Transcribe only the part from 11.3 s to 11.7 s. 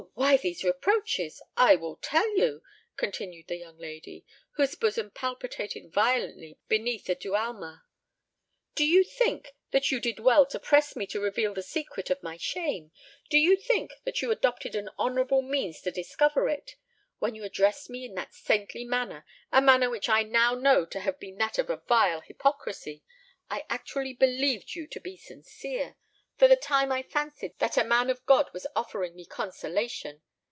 the